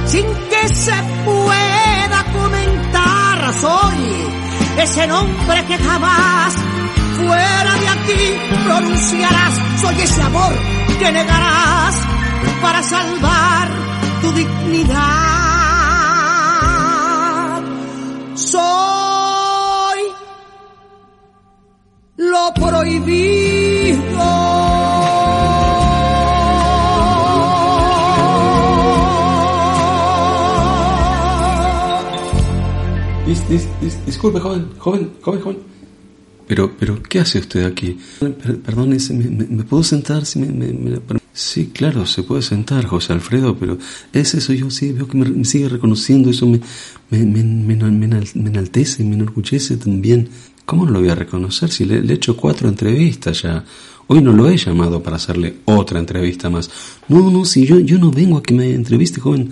[0.08, 0.94] sin que se
[1.26, 3.54] pueda comentar.
[3.62, 6.56] Soy ese nombre que jamás
[7.18, 9.82] fuera de aquí pronunciarás.
[9.82, 10.54] Soy ese amor
[11.00, 11.96] que negarás
[12.62, 13.70] para salvar
[14.22, 15.27] tu dignidad.
[18.38, 20.02] Soy
[22.18, 23.98] lo prohibido.
[33.26, 35.58] Dis, dis, dis, disculpe, joven, joven, joven, joven.
[36.48, 37.98] Pero, pero, ¿qué hace usted aquí?
[38.20, 40.26] Per- Perdone, ¿se ¿me, puedo sentar?
[40.26, 41.00] Si me, me-
[41.40, 43.78] Sí, claro, se puede sentar, José Alfredo, pero
[44.12, 46.60] Ese soy yo, sí, veo que me, sigue reconociendo, eso me,
[47.12, 50.30] me, me, me, me enal- me enaltece, me enorgullece también.
[50.66, 53.64] ¿cómo no lo voy a reconocer si le, le he hecho cuatro entrevistas ya?
[54.08, 56.72] Hoy no lo he llamado para hacerle otra entrevista más.
[57.08, 59.52] No, no, si yo, yo no vengo a que me entreviste, joven.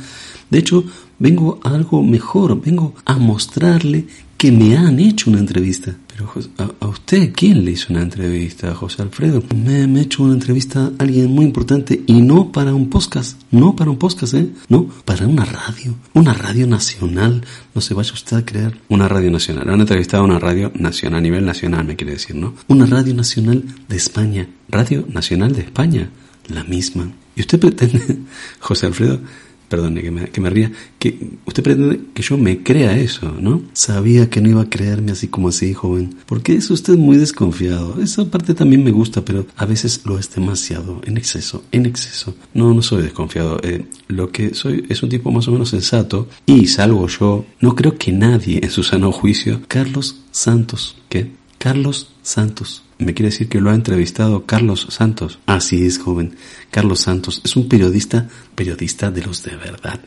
[0.49, 0.83] De hecho,
[1.19, 5.95] vengo a algo mejor, vengo a mostrarle que me han hecho una entrevista.
[6.15, 6.31] Pero
[6.79, 9.43] a, usted, ¿quién le hizo una entrevista, José Alfredo?
[9.53, 13.75] Me, ha hecho una entrevista a alguien muy importante y no para un podcast, no
[13.75, 14.49] para un podcast, ¿eh?
[14.69, 18.79] No, para una radio, una radio nacional, no se vaya usted a creer.
[18.87, 19.69] Una radio nacional.
[19.69, 22.53] Han entrevistado a una radio nacional, a nivel nacional, me quiere decir, ¿no?
[22.69, 26.09] Una radio nacional de España, Radio Nacional de España.
[26.47, 27.11] la misma.
[27.35, 28.19] ¿Y usted pretende,
[28.59, 29.19] José Alfredo,
[29.67, 33.63] perdone que me, que me ría, que usted pretende que yo me crea eso, ¿no?
[33.73, 36.15] Sabía que no iba a creerme así como así, joven.
[36.25, 38.01] Porque es usted muy desconfiado.
[38.01, 42.35] Esa parte también me gusta, pero a veces lo es demasiado, en exceso, en exceso.
[42.53, 43.59] No, no soy desconfiado.
[43.63, 47.75] Eh, lo que soy es un tipo más o menos sensato y salvo yo, no
[47.75, 49.61] creo que nadie en su sano juicio...
[49.67, 50.97] Carlos Santos.
[51.09, 51.31] ¿Qué?
[51.57, 52.84] Carlos Santos.
[52.97, 55.39] ¿Me quiere decir que lo ha entrevistado Carlos Santos?
[55.45, 56.35] Así es, joven.
[56.71, 59.99] Carlos Santos es un periodista, periodista de los de verdad,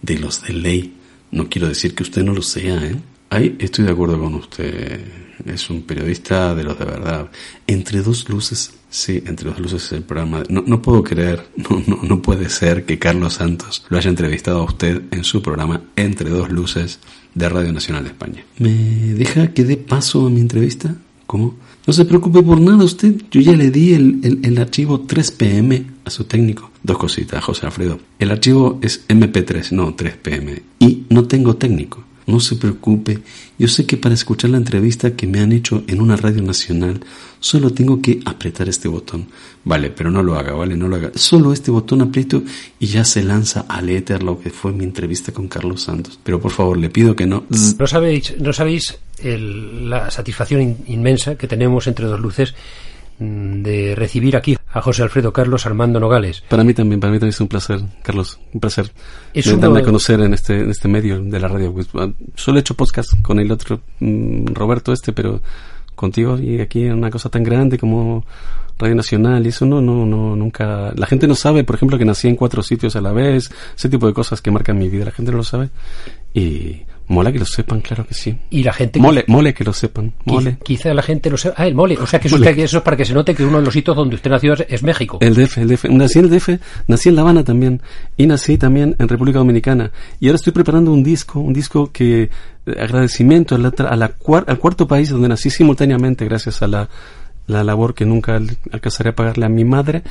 [0.00, 0.94] de los de ley.
[1.32, 2.96] No quiero decir que usted no lo sea, ¿eh?
[3.28, 5.00] Ahí estoy de acuerdo con usted.
[5.44, 7.30] Es un periodista de los de verdad.
[7.66, 8.72] Entre dos luces.
[8.88, 10.42] Sí, entre dos luces es el programa.
[10.48, 14.60] No, no puedo creer, no, no, no puede ser que Carlos Santos lo haya entrevistado
[14.60, 16.98] a usted en su programa Entre dos luces
[17.34, 18.44] de Radio Nacional de España.
[18.58, 18.72] ¿Me
[19.14, 20.96] deja que dé paso a mi entrevista?
[21.26, 21.54] ¿Cómo?
[21.86, 23.14] No se preocupe por nada usted.
[23.30, 26.70] Yo ya le di el, el, archivo 3PM a su técnico.
[26.82, 27.98] Dos cositas, José Alfredo.
[28.18, 30.62] El archivo es MP3, no 3PM.
[30.78, 32.04] Y no tengo técnico.
[32.30, 33.18] No se preocupe.
[33.58, 37.00] Yo sé que para escuchar la entrevista que me han hecho en una radio nacional,
[37.40, 39.26] solo tengo que apretar este botón.
[39.64, 40.76] Vale, pero no lo haga, ¿vale?
[40.76, 41.10] No lo haga.
[41.14, 42.42] Solo este botón aprieto
[42.78, 46.18] y ya se lanza al éter lo que fue mi entrevista con Carlos Santos.
[46.22, 47.44] Pero por favor, le pido que no...
[47.78, 52.89] No sabéis, no sabéis el- la satisfacción in- inmensa que tenemos entre dos luces mm,
[53.20, 56.42] de recibir aquí a José Alfredo Carlos Armando Nogales.
[56.48, 58.90] Para mí también, para mí también es un placer, Carlos, un placer
[59.34, 61.72] Es de uno darme a conocer en este, en este medio de la radio.
[61.72, 65.42] Pues, ah, solo he hecho podcast con el otro mm, Roberto este, pero
[65.94, 68.24] contigo y aquí en una cosa tan grande como
[68.78, 70.92] Radio Nacional y eso no, no, no, nunca.
[70.96, 73.90] La gente no sabe, por ejemplo, que nací en cuatro sitios a la vez, ese
[73.90, 75.04] tipo de cosas que marcan mi vida.
[75.04, 75.68] La gente no lo sabe
[76.32, 78.36] y mola que lo sepan, claro que sí.
[78.50, 78.98] Y la gente...
[78.98, 80.56] Mole, mole que lo sepan, mole.
[80.62, 81.54] Quizá la gente lo sepa.
[81.58, 81.96] Ah, el mole.
[81.98, 82.62] O sea que eso, Mole.
[82.62, 84.82] eso es para que se note que uno de los sitios donde usted nació es,
[84.82, 85.18] México.
[85.20, 85.84] El DF, el DF.
[85.90, 86.48] Nací en el DF,
[86.88, 87.82] nací en La Habana también
[88.16, 89.90] y nací también en República Dominicana.
[90.20, 92.30] Y ahora estoy preparando un disco, un disco que eh,
[92.80, 96.88] agradecimiento a la, a la cuar- al cuarto país donde nací simultáneamente gracias a la,
[97.46, 100.02] la labor que nunca al- alcanzaré a pagarle a mi madre,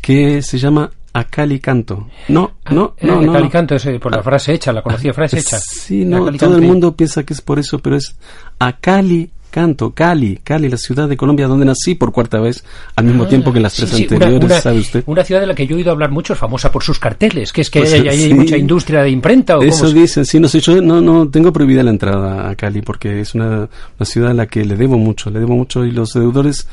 [0.00, 2.08] que se llama Acali Canto.
[2.28, 3.50] No, no, no, no.
[3.50, 5.58] Canto es eh, por la frase hecha, la conocida frase hecha.
[5.58, 8.16] Sí, no, todo el mundo piensa que es por eso, pero es
[8.58, 12.64] a Cali canto, Cali, Cali, la ciudad de Colombia donde nací por cuarta vez,
[12.96, 15.04] al mismo Ah, tiempo que las tres sí, anteriores, una, ¿sabe usted?
[15.04, 17.52] Una ciudad de la que yo he oído hablar mucho, es famosa por sus carteles,
[17.52, 18.32] que es que Pues, hay, hay sí.
[18.34, 19.58] mucha industria de imprenta.
[19.58, 22.80] ¿o Eso dicen, sí, no sé, yo no, no tengo prohibida la entrada a Cali
[22.80, 25.90] porque es una, una ciudad a la que le debo mucho, le debo mucho y
[25.90, 26.66] los deudores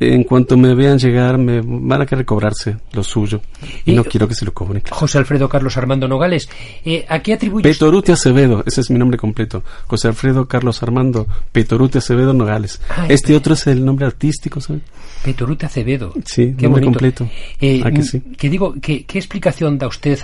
[0.00, 3.42] en cuanto me vean llegar, me van a querer cobrarse lo suyo.
[3.84, 4.82] Y, no quiero que se lo cobren.
[4.90, 6.48] José Alfredo Carlos Armando Nogales,
[6.84, 7.62] eh, ¿a qué atribuye?
[7.62, 9.62] Petoruti Acevedo, ese es mi nombre completo.
[9.86, 12.80] José Alfredo Carlos Armando Petoruti Acevedo Nogales.
[12.88, 14.82] Ah, este otro es el nombre artístico, ¿sabes?
[15.22, 16.12] Petoruti Acevedo.
[16.24, 17.28] Sí, qué nombre completo.
[17.60, 18.20] Eh, que sí?
[18.36, 20.18] Que digo, ¿qué, explicación da usted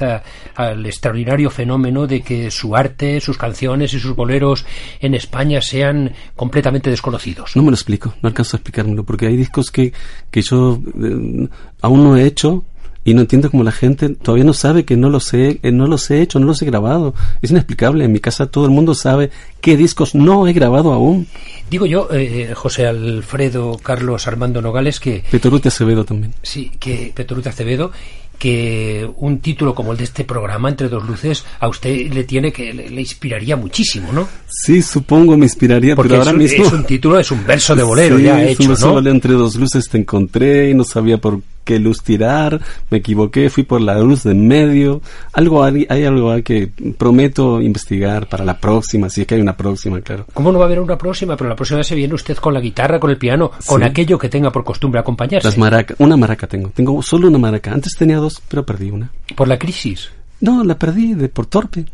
[0.54, 4.64] al extraordinario fenómeno de que su arte, sus canciones y sus boleros
[5.00, 7.54] en España sean completamente desconocidos?
[7.56, 9.92] No me lo explico, no alcanzo a explicármelo, porque hay discos que,
[10.30, 11.48] que yo eh,
[11.82, 12.64] aún no he hecho
[13.06, 15.86] y no entiendo cómo la gente todavía no sabe que no los he, eh, no
[15.86, 17.14] los he hecho, no los he grabado.
[17.40, 18.04] Es inexplicable.
[18.04, 19.30] En mi casa todo el mundo sabe
[19.60, 21.28] qué discos no he grabado aún.
[21.70, 25.22] Digo yo, eh, José Alfredo Carlos Armando Nogales, que...
[25.30, 26.34] Petorute Acevedo también.
[26.42, 27.92] Sí, que Petorute Acevedo,
[28.38, 32.52] que un título como el de este programa, Entre dos luces, a usted le tiene
[32.52, 34.28] que le, inspiraría muchísimo, ¿no?
[34.48, 37.82] Sí, supongo me inspiraría, Porque pero ahora mismo es un título, es un verso de
[37.82, 38.98] bolero ya hecho, ¿no?
[39.10, 42.60] Entre dos luces te encontré y no sabía por qué luz tirar,
[42.90, 45.02] me equivoqué, fui por la luz de medio.
[45.32, 49.56] Algo hay, hay algo que prometo investigar para la próxima, si es que hay una
[49.56, 50.24] próxima, claro.
[50.32, 51.36] ¿Cómo no va a haber una próxima?
[51.36, 54.28] Pero la próxima se viene usted con la guitarra, con el piano, con aquello que
[54.28, 55.48] tenga por costumbre acompañarse.
[55.48, 57.72] Las maracas, una maraca tengo, tengo solo una maraca.
[57.72, 59.10] Antes tenía dos, pero perdí una.
[59.34, 60.10] ¿Por la crisis?
[60.40, 61.86] No, la perdí de por torpe.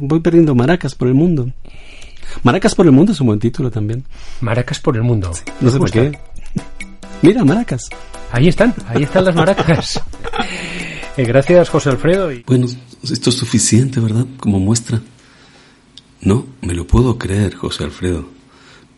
[0.00, 1.50] voy perdiendo maracas por el mundo.
[2.42, 4.04] Maracas por el mundo es un buen título también.
[4.40, 5.32] Maracas por el mundo.
[5.60, 6.18] no sé por qué.
[7.22, 7.88] Mira, maracas.
[8.30, 10.00] Ahí están, ahí están las maracas.
[11.16, 12.30] Eh, gracias, José Alfredo.
[12.46, 12.68] Bueno,
[13.02, 14.24] esto es suficiente, ¿verdad?
[14.38, 15.00] Como muestra.
[16.20, 18.28] No, me lo puedo creer, José Alfredo.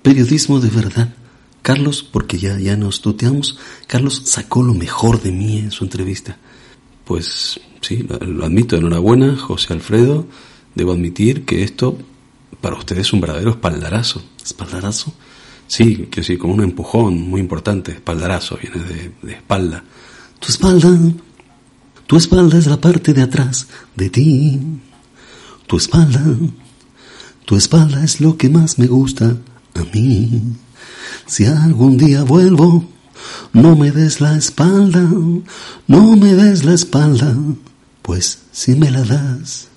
[0.03, 1.15] Periodismo de verdad.
[1.63, 6.37] Carlos, porque ya, ya nos tuteamos, Carlos sacó lo mejor de mí en su entrevista.
[7.11, 10.29] Pues sí, lo, admito, enhorabuena, José Alfredo.
[10.77, 11.99] Debo admitir que esto
[12.61, 14.23] para usted es un verdadero espaldarazo.
[14.41, 15.13] ¿Espaldarazo?
[15.67, 19.83] Sí, que sí, como un empujón muy importante, espaldarazo, viene de, de espalda.
[20.39, 20.97] Tu espalda,
[22.07, 24.61] tu espalda es la parte de atrás de ti.
[25.67, 26.23] Tu espalda,
[27.45, 29.37] tu espalda es lo que más me gusta
[29.75, 30.43] a mí.
[31.27, 32.85] Si algún día vuelvo,
[33.53, 35.01] no me des la espalda,
[35.87, 37.37] no me des la espalda,
[38.03, 39.69] pues si me la das,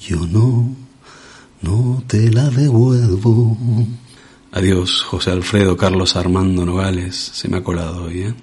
[0.00, 0.74] yo no,
[1.62, 3.56] no te la devuelvo.
[4.52, 7.16] Adiós, José Alfredo Carlos Armando Nogales.
[7.16, 8.34] Se me ha colado hoy, ¿eh?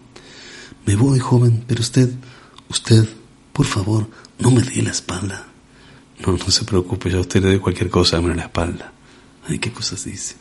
[0.85, 2.09] Me voy, joven, pero usted,
[2.69, 3.07] usted,
[3.53, 4.07] por favor,
[4.39, 5.47] no me dé la espalda.
[6.25, 8.91] No, no se preocupe, yo a usted le doy cualquier cosa menos la espalda.
[9.47, 10.35] Ay, qué cosas dice.